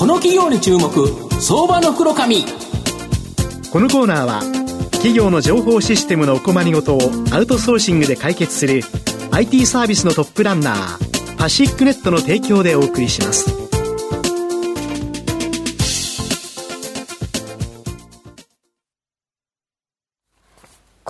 [0.00, 0.88] この企業に注目
[1.42, 2.46] 相場の黒髪。
[3.70, 4.40] このコーナーは
[4.92, 7.00] 企業の情報システムのお困りごとを
[7.32, 8.80] アウトソーシングで解決する
[9.30, 13.59] IT サービスのトップランナーパシックネットの提供でお送りします。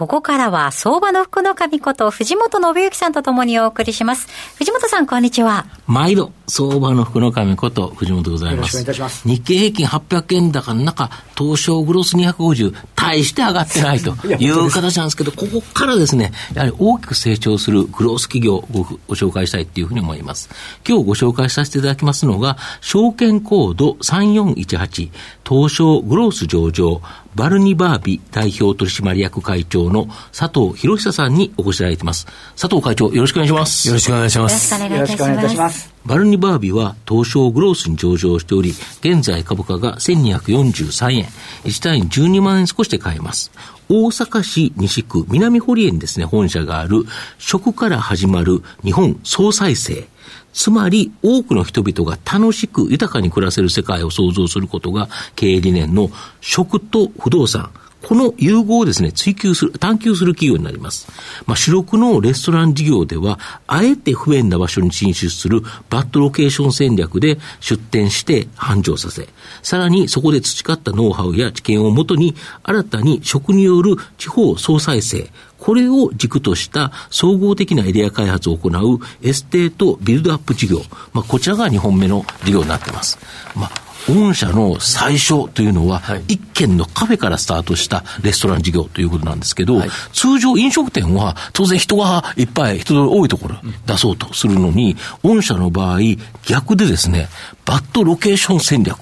[0.00, 4.28] ここからは相場の福の神こと藤本信之さんとともにお送りします。
[4.56, 5.66] 藤本さん、こんにちは。
[5.86, 8.56] 毎度、相場の福の神こと藤本でございます。
[8.56, 9.28] よろしくお願いいたします。
[9.28, 20.48] 日経平均800円高の中、東証グロス250、大して上がってないと いう形なんですけど、ここからですね、やはり大きく成長するグロース企業をごご紹介したいというふうに思います。
[20.88, 25.10] 今日ご紹介させていただきますのが、証券コード3418、
[25.46, 27.02] 東証グロース上場、
[27.34, 32.26] バルニバービ代表取締役会長の佐藤博久さんにお越しいただいています。
[32.56, 33.88] 佐藤会長、よろしくお願いします。
[33.88, 34.74] よろしくお願いします。
[34.74, 35.94] よろしくお願いいたします。
[36.04, 41.24] バルニバービは東証グロースに上場しており、現在株価が1243円、
[41.64, 43.52] 1単位12万円少しで買えます。
[43.88, 47.04] 大阪市西区南堀江にですね、本社がある、
[47.38, 50.08] 食から始まる日本総再生。
[50.52, 57.70] つまり、多くの人々が楽しく豊かに暮らせる世界を創造することが経営理念の食と不動産、
[58.02, 61.08] この融合をですね、追求する、探求する企業になります。
[61.46, 69.28] まあ、主力のレストラン事業では、あえて不便な場所に進出するバッドロケーション戦略で出店して繁盛させ、
[69.62, 80.78] さらにそこで培ったノウハウや知見をもとに、新たに食による地方創生、これを軸とした総合的なエリア開発を行うエステートビルドアップ事業。
[81.12, 83.18] まあ、こちらが2本目の事業になっています。
[83.54, 95.98] まあ御社の最初というのは、一軒のカフェからスタートしたレストラン事業ということなんですけど、はい、通常飲食店は当然人がいっぱい、人が多いところ出そうとするのに、御社の場合、
[96.46, 97.28] 逆でですね、
[97.64, 98.98] バッドロケーション戦略、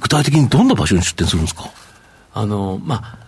[0.00, 1.70] 具体的にどんな場所に出店するんですか？
[2.32, 3.18] あの、まあ、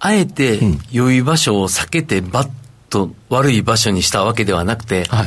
[0.00, 2.50] あえて良い場所を避けて、バッ
[2.90, 5.26] と悪い場所にしたわけではなくて、はい、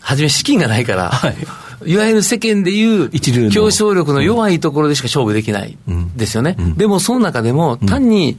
[0.00, 1.36] 初め資金がないから、はい
[1.84, 5.76] いわゆる世間でいう競争力の弱いところでしか勝負できない
[6.16, 6.56] ですよね。
[6.76, 8.38] でもその中でも単に、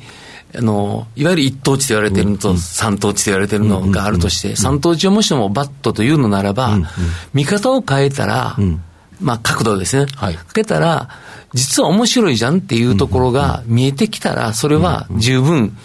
[0.57, 6.79] あの、いわゆる一等地と言われてるのと三等地と言われてるのがあるとして、三等地をもしもバッドというのならば、
[7.33, 8.57] 見方を変えたら、
[9.19, 10.05] まあ角度ですね。
[10.15, 11.09] はい、変えたら、
[11.53, 15.75] 実は面白いじゃんっていうところが見えてきたら、それは十分、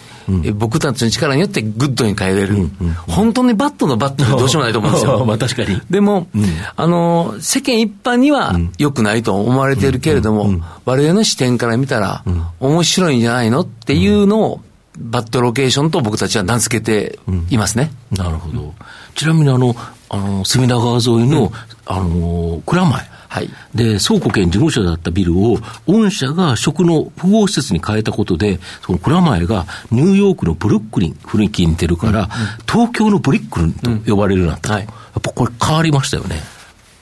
[0.53, 5.25] 僕たちの力によってグッドに変えれる、うんうん、本当にバッドのバッドってどうしようもないと思うんですよ。
[5.25, 5.81] まあ確かに。
[5.89, 12.23] でも、うん、あの、世間一般には良くないと思われているけれども、我々の視点から見たら、
[12.59, 14.61] 面白いんじゃないのっていうのを、
[14.97, 17.17] バットロケーションと僕たちは名付けて
[17.49, 17.91] いますね。
[18.11, 18.73] なるほど。
[19.15, 19.75] ちなみにあの、
[20.09, 21.51] あの、隅田川沿いの、
[21.85, 23.10] あの、蔵前。
[23.31, 32.29] はい、で、倉庫兼事務所だったビルを、御社が食の複合施設に変えたことで、その蔵前がニューヨークのブルックリン、雰囲気に似てるから、うんうん、
[32.69, 34.75] 東京のブリックリンと呼ばれるようになった、うん。
[34.75, 36.41] はい、やっぱこれ変わりましたよね。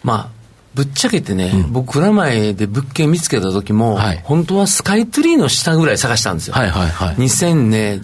[0.04, 0.40] まあ
[0.76, 6.54] ぶっちゃけてね、うん、僕、蔵前で物件見つけた時も、はい、本当はスカイツリーの下ぐらい探したんですよ。
[6.54, 7.16] はいはいはい。
[7.16, 8.02] 2000年、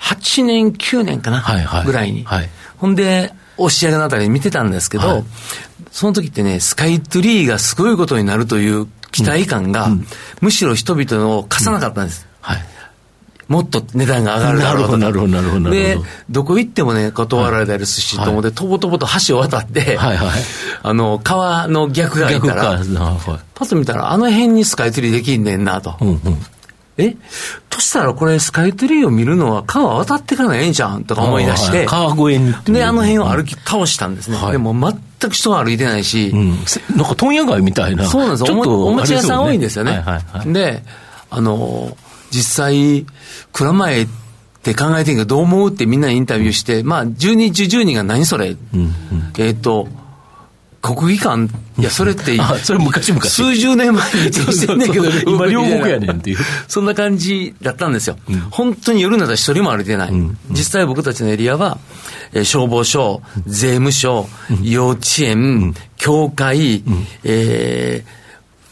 [0.00, 2.24] 8年、9年かな、はいはい、ぐらいに。
[2.24, 5.24] はい、ほんで、押し上げのあたり見てたんですけど、はい、
[5.90, 10.06] その時ってね、スカイツリーがすごいことになるという期待感が、うん、
[10.40, 12.26] むしろ人々を貸さなかったんです。
[12.42, 12.64] うん、はい。
[13.48, 14.98] もっと値段が上がるだろうと。
[14.98, 15.98] なるほど、なるほど、で、
[16.30, 20.28] どこ行ってもね、断られたりすし、と思って、とぼとぼと橋を渡って、はいはい、
[20.82, 22.78] あの、川の逆側行ったら、はい、
[23.54, 25.96] パッと見たら、あの辺にスカイツリーできんねんなと。
[26.00, 26.20] うんうん
[26.98, 27.16] え？
[27.70, 31.04] としたらこれスカイツリーを見るのは川渡ってからええんじゃん？
[31.04, 34.36] とか思い出して、川越にで、あの辺を歩き倒したんですね。
[34.36, 36.50] はい、でも全く人は歩いてないし、うん、
[36.96, 38.06] なんか問屋街みたいな。
[38.06, 39.92] そうなんですおお餅屋さん多いんですよね。
[39.92, 40.82] はいはいはい、で、
[41.30, 41.96] あの、
[42.30, 43.06] 実際、
[43.52, 44.08] 蔵前っ
[44.62, 48.92] て考えてんけどどう思うってみんなにインタビューして、まあ、10人中10人が何それ、うんうん、
[49.38, 49.88] えっ、ー、と、
[50.80, 53.22] 国技館、いや、それって、それ昔々。
[53.22, 56.38] 数十年前にし てんねんけど、今両国やねんっていう。
[56.68, 58.16] そんな感じだったんですよ。
[58.28, 60.10] うん、本当に夜なら一人も歩いてない。
[60.10, 61.78] うん、実際僕たちのエリアは、
[62.32, 64.28] えー、消防署、税務署、
[64.62, 66.84] 幼稚園、教会、
[67.24, 68.04] え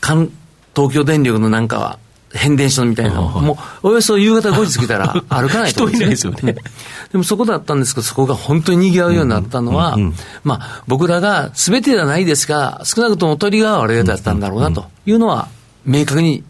[0.00, 0.30] ー、
[0.74, 1.98] 東京電力のなんかは、
[2.36, 5.84] 変電所みたいな、もうおよそ夕方5時過ぎたら 歩かないと。
[5.84, 6.56] 思うんですよね。
[7.12, 9.96] でもそこだったんですけど、そこが本当に賑わうようになったのは、
[10.44, 15.48] まあ、僕らが全てではないですが、少なくともトリガーはあれだったんだろうなというのは、
[15.84, 16.42] 明確に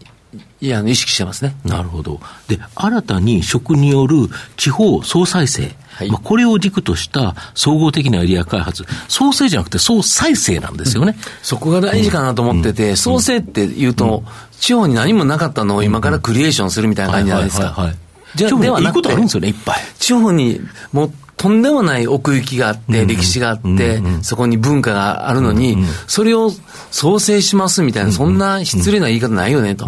[0.59, 1.55] いや、意識してますね。
[1.63, 2.19] なるほど。
[2.47, 5.75] で、新たに食による地方総再生。
[5.97, 11.15] はい、まあ、これを軸とした総合的なエリア開発、創生じゃなくて総再生なんですよね。
[11.17, 17.93] うん、そこが大事かなと思ってて、うん、創生って言うと、うん、地方に何もなかったのを今からクリエーションするみたいな感じじゃないですか？
[18.35, 19.77] じゃあ、ではなくて、いいことあるんですよね、いっぱい。
[19.99, 20.59] 地方に
[20.91, 25.77] もうとんでもない奥行きがあって、歴史があって、そこに文化があるのに、
[26.07, 26.51] それを
[26.89, 29.87] 創生しますみたいな、そんな失礼な言い方ないよねと。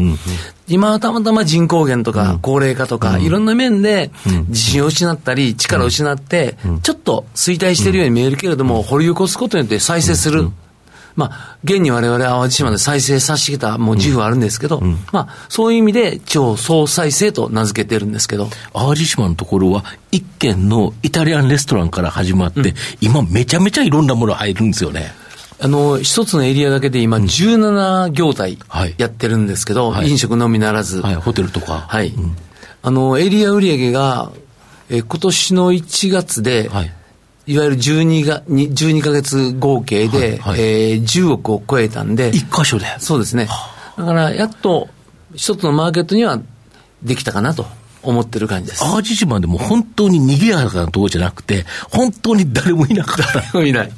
[0.68, 4.12] 今はたまたま人口減とか高齢化とか、いろんな面で
[4.50, 10.50] 自信を失ったり、力を失って、ちょっと衰退しているように見えるけれども、掘り起こすことによって再生する。
[11.20, 18.48] まあ、現に我々淡路島で再生させてきたもう自負はあるんですけど、うん、まあ、そういう意味で超総再生と名付けてるんですけど。
[18.74, 19.84] 淡路島のところは、
[20.14, 25.12] 一軒のイタリアンレストランから始まって、うん、今めちゃめちゃいろんなもの入るんですよね。
[25.60, 28.58] あの、一つのエリアだけで今、17業態
[28.98, 31.02] やってるんですけど、はい、飲食のみならず。
[31.02, 31.86] はい、ホテルとか。
[31.90, 32.14] はい。
[32.16, 32.38] うん、
[32.82, 34.32] あの、エリア売上が、
[34.90, 36.94] え今年の1月で、はい
[37.50, 42.30] いわゆる12が、12ヶ月合計で、はいはい、えー、10億を超えたんで。
[42.30, 42.86] 一箇所で？
[43.00, 43.48] そうですね。
[43.98, 44.88] だから、やっと、
[45.34, 46.40] 一つのマーケットには
[47.02, 47.66] できたかなと。
[48.02, 48.80] 思ってる感じです。
[48.80, 53.42] 淡路島でも本当に賑やかなところじゃなくて、本当に誰もいなかった。
[53.42, 53.92] 誰もいない。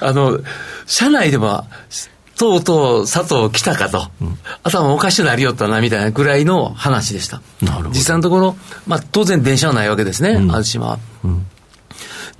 [0.00, 0.40] あの、
[0.86, 1.66] 社内では、
[2.38, 7.42] とうとう佐藤来たかと、うん、頭おかしくなりよったなみたいなぐらいの話でした。
[7.60, 7.88] なるほど。
[7.90, 10.98] 実際のところ、まあ当然電車はないわけですね、うん、淡路島は。
[11.24, 11.46] うん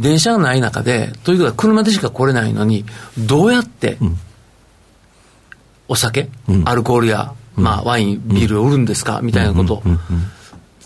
[0.01, 2.85] 電車がない中で、ということは車でしか来れないのに、
[3.19, 3.99] どうやって、
[5.89, 9.83] お酒、うん、アルコールや、まあ、ワイン、ビールを売るんですか、みたいなこと、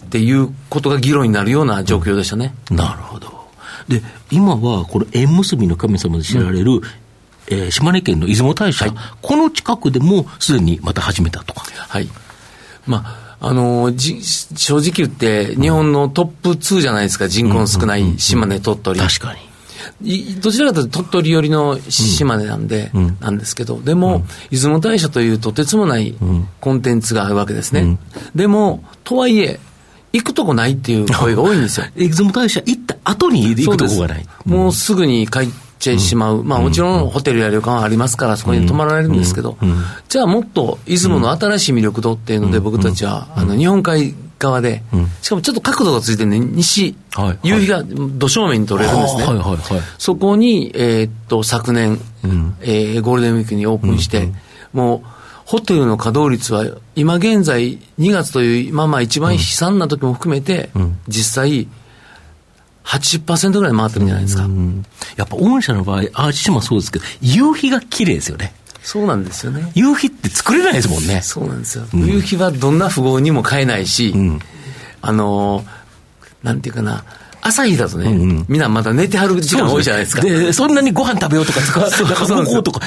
[0.04, 2.54] っていうことが議論になるような状況でしたね。
[2.70, 3.48] なるほど。
[3.88, 6.80] で、今は、この縁結びの神様で知られる、
[7.48, 11.64] えー、島根県の出雲大社、はい、この近くでもすでにまた始めたとか。
[11.88, 12.08] はい。
[12.86, 19.00] まああのじ正直言って、日本のトップ2じゃないですか、人口の少ない島根、鳥取。
[19.00, 20.40] 確かに。
[20.40, 26.14] どちらかというと鳥取寄りの島根なんで、うん、なんですけど、でも、うん、出雲大社というとてつもない
[26.60, 27.80] コンテンツがあるわけですね。
[27.80, 27.98] うん、
[28.36, 29.58] でも、とはいえ、
[30.12, 31.86] 行くとこないっていう声が多いんですよ。
[31.96, 34.26] 出雲大社行った後に行くとこがない。
[34.44, 35.52] もうすぐに帰って
[35.82, 39.56] しまう、まあ、もちろんホテルや旅館はありますから、そこに泊まられるんですけど、
[40.08, 44.82] じゃあもっと出雲の新しい魅力度っていうので、僕たちはあの日本海側で、
[45.22, 46.96] しかもちょっと角度がついてね、西、
[47.42, 49.24] 夕日がど正面に撮れるんですね。
[49.98, 52.00] そこに、えっと、昨年、
[52.60, 54.28] えゴールデンウィークにオープンして、
[54.72, 55.08] もう、
[55.44, 56.64] ホテルの稼働率は、
[56.96, 60.70] 今現在、2月という、まあまあ一番悲惨な時も含めて、
[61.08, 61.68] 実際、
[62.84, 64.48] 80%ぐらい回ってるんじゃないですか。
[65.16, 68.54] やっぱ御社の場合、アーチもそうですけど、夕日が綺麗ですよね。
[68.82, 69.70] そうなんですよね。
[69.74, 71.20] 夕日って作れないですもんね。
[71.22, 71.84] そうなんですよ。
[71.94, 74.40] うん、夕日はどんな富豪にも買えないし、うん、
[75.00, 75.64] あの
[76.42, 77.04] なんていうかな、
[77.44, 80.22] 朝日だとね、うんうん、みんなまだ寝てはる時間多いじゃないですか。
[80.22, 82.80] で、そんなにご飯食べようとか、なんか向こうとか、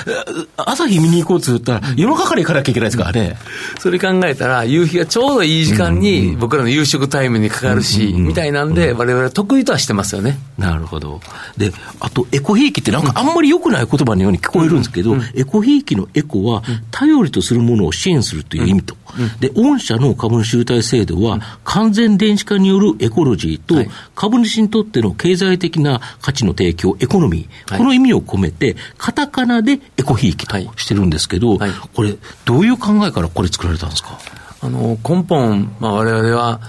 [0.55, 3.37] 朝日見に行こうって言ったら、夜中から行かなきゃいけないですからね。
[3.79, 10.39] それ考えたら、夕日がちょうどいい時間に、僕らの夕食タイムにかかるし、みたいなんで、我々は得意とはしてますよね。
[10.57, 11.19] なるほど。
[11.57, 18.95] で、あと、エコひいきってなんかあんまり良くない言葉のように聞こえるんですけど、エコひいきのエコは、頼りとするものを支援するという意味と。
[19.39, 31.57] で、御社の株主優待制度は、完全電子化によるエコロジーと、株主にとっての経済的な価値の提供、エコノミー、この意味を込めて、カタカナでエコひいきとしてるんですけど、
[31.93, 32.15] これ、
[32.45, 34.19] どういう考えからこれ作られたんですか？
[34.61, 36.61] あの根本、まあ、我々は、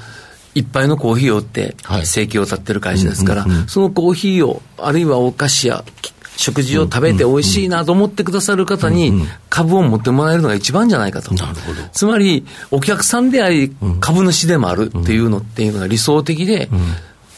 [0.55, 5.85] いっぱいのコーヒーを売って、生計を立ってる会社ですから、そのコーヒーを、あるいはお菓子や
[6.39, 11.35] 食事を食べて美味しいなと思ってくださる方に株を持ってもらえるのが一番じゃないかと。
[11.35, 11.83] なるほど。
[11.93, 16.71] つまり、お客さんであり、株主でもあるっていうのっていうのが理想的で、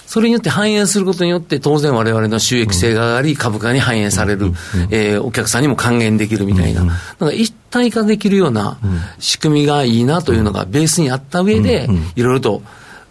[0.08, 4.52] それによって反映することによって、当然我々の収益性が上がり、株価に反映される、
[4.88, 8.78] えー、お客さんにも還元できるみたいな、なんか一体化できるような
[9.18, 12.62] 仕組みがいいなというのがベースにあった上で、いろいろと、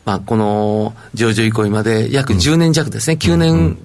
[0.06, 3.77] まあ、この上場移行まで約10年弱ですね、9年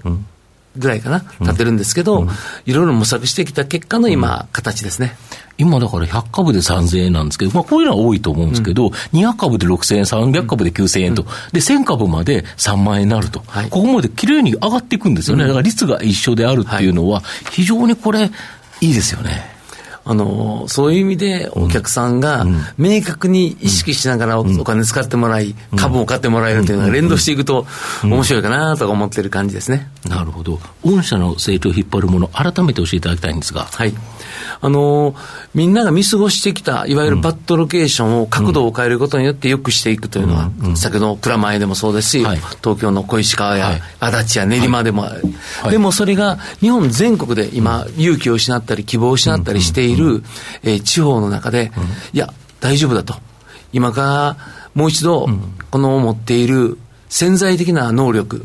[0.77, 2.27] ぐらいかな、経ってるんですけど、
[2.67, 5.17] いろいろ模索してきた結果の今、形ですね。
[5.59, 15.45] 今だから100株で3000円なんですけど、まあこういうのは多いと思うんですけど、うん、200株で6000円、300株で9000円と、うん、で、1000株まで3万円になると、はい、ここまできれいに上がっていくんですよね。
[15.45, 18.31] だから率が一緒であるっていうのは、非常にこれ、
[18.81, 19.52] いいですよね。
[20.05, 22.45] あの、そういう意味でお客さんが
[22.77, 27.67] 明確に意識しながらお金使ってもらい、株を買ってもらえるというのが連動していくと
[28.03, 29.91] 面白いかなと思ってる感じですね。
[30.09, 30.59] なるほど。
[30.85, 33.69] 御社の成長を引っ張るもの、改めて教えていただきたいんですが。
[33.73, 33.95] はい。
[34.65, 35.17] あの、
[35.55, 45.19] みんなが見過ごしてきた、いわゆるバッドロケーションを角度を変えることによって良くしていくというのは、先ほどの蔵前でもそうですし、はい、東京の小石川や足立や練馬でも、は
[45.67, 50.23] い、でもそれが日本全国で今、勇気を失ったり希望を失ったりしている、
[50.63, 51.73] えー、地方の中で、
[52.13, 53.17] いや、大丈夫だと。
[53.73, 54.37] 今から
[54.75, 55.29] もう一度、
[55.73, 56.79] この持っている
[57.09, 58.43] 潜在的な能力、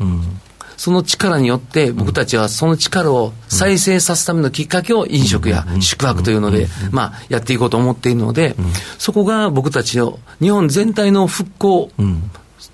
[0.78, 8.54] その力によって僕たちはその力を再生させるためのきっかけを飲食や宿泊というので、まあ、やっていこうと思っているので、
[8.96, 11.90] そこが僕たちの日本全体の復興、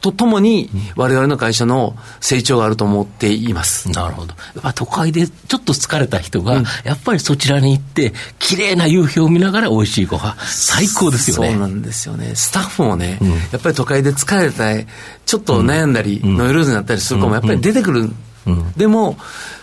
[0.01, 3.91] とともに、われわれの会社の成長があると思っています。
[3.91, 4.35] なるほど。
[4.63, 11.51] まあ、都会でちょっと疲れた人が、やっぱりそちらに行って、綺麗な夕日を見ながら美味しいご飯、最高ですよね。
[11.51, 12.35] そうなんですよね。
[12.35, 14.87] スタッフもね、うん、やっぱり都会で疲れたり、
[15.27, 18.11] ちょっと悩んだり、ノイローゼになったりする子もやっぱり出てくる。
[18.47, 19.17] うん、でも、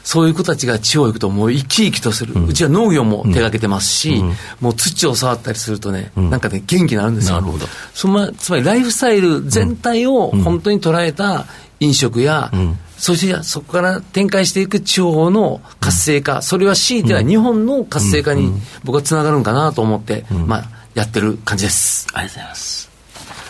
[0.03, 7.39] そういう子たちが地方行くともう生き生きとする、うん、うちは農業も手がけてますし、うん、もう土を触ったりするとね、うん、なんかね、元気になるんですよ。
[7.39, 7.65] なるほど。
[7.93, 11.45] そまつまりライフスタイル全体を本当に捉えた
[11.79, 12.51] 飲食や、
[12.97, 18.51] そしてそこから展開していく地方の活性化、それは強いては日本の活性化に
[18.83, 22.07] 僕はつながるんかなと思って、まあ、やってる感じです。
[22.13, 22.90] ありがとうございます。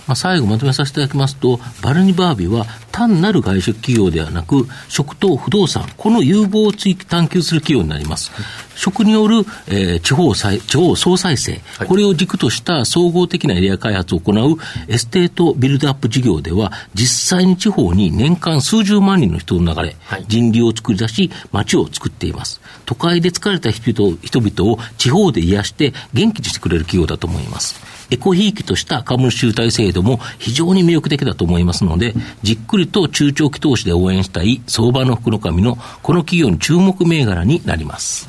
[0.07, 8.31] まあ、最後まとめさせていただきますと、バルニバービは単なる外食企業ではなく、食と不動産、この融合を追探求する企業になります。
[8.75, 22.59] 食による、えー、地方再地方総再生、はい、これを軸とした総合的なエリア開発を行うエステートビルドアップ事業では、実際に地方に年間数十万人の人の流れ、はい、人流を作り出し、街を作っています。
[22.85, 28.00] 都会で疲れた人々人々を地方で癒して元気にしてくれる企業だと思います。
[28.11, 32.13] エコひいきとした株主優待制度も非常に魅力的だと思いますので、
[32.43, 38.27] じっくりと中長期投資で応援したい相場の福の神のこの企業に注目銘柄になります。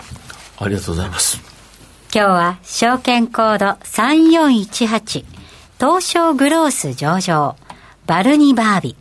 [0.59, 1.53] ありがとうございます。
[2.15, 5.25] 今日は証券コード3418
[5.81, 7.57] 東証グロース上場
[8.07, 8.97] バルニバービ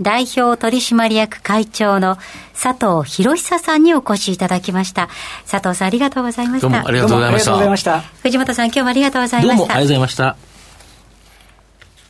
[0.00, 2.16] 代表取締役会長の
[2.60, 5.08] 佐藤博久さんにお越しいただきました。
[5.50, 6.68] 佐藤さんありがとうございました。
[6.68, 7.28] どうもありがとうござ
[7.64, 8.00] いました。
[8.22, 9.56] 藤本さん今日もありがとうございました。
[9.56, 10.36] どうもありがとうございました。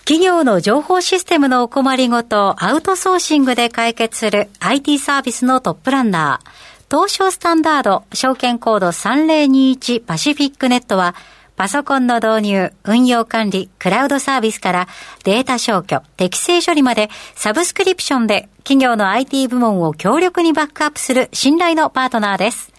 [0.05, 6.49] 企業の情報システムのお困りごとをアウトソーシングで解決する IT サービスのトップランナー、
[6.91, 11.15] 東証スタンダード証券コード3021パシフィックネットは
[11.59, 14.89] パソコンの導入、運用管理、クラウドサービスから
[15.25, 22.73] データ消去、適正処理までサブスクリプションで企業の IT 部門を強力にバックアップする信頼のパートナーです。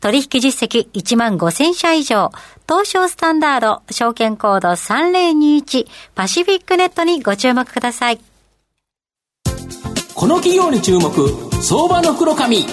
[0.00, 2.30] 取引実績1万5000社以上、
[2.68, 8.20] 東証スタンダード、証券コード3021パシフィックネットにご注目ください。
[10.14, 11.10] この企業に注目、
[11.62, 12.66] 相場の黒髪。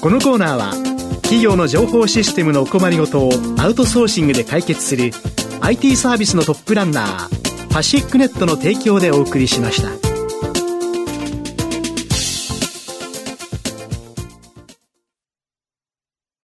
[0.00, 0.89] このコーナーは
[1.30, 5.12] 企業の情報システムのお困りごとをアウトソーシングで解決する
[5.60, 10.09] IT サービスのトップランナーパシックネットの提供でお送りしました。